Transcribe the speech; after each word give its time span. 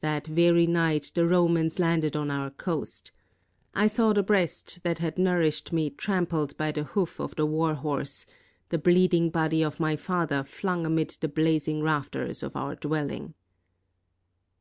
That 0.00 0.26
very 0.26 0.66
night 0.66 1.12
the 1.14 1.28
Romans 1.28 1.78
landed 1.78 2.16
on 2.16 2.28
our 2.28 2.50
coast. 2.50 3.12
I 3.72 3.86
saw 3.86 4.12
the 4.12 4.22
breast 4.24 4.82
that 4.82 4.98
had 4.98 5.16
nourished 5.16 5.72
me 5.72 5.90
trampled 5.90 6.56
by 6.56 6.72
the 6.72 6.82
hoof 6.82 7.20
of 7.20 7.36
the 7.36 7.46
warhorse, 7.46 8.26
the 8.70 8.78
bleeding 8.78 9.30
body 9.30 9.62
of 9.62 9.78
my 9.78 9.94
father 9.94 10.42
flung 10.42 10.86
amid 10.86 11.10
the 11.10 11.28
blazing 11.28 11.84
rafters 11.84 12.42
of 12.42 12.56
our 12.56 12.74
dwelling. 12.74 13.34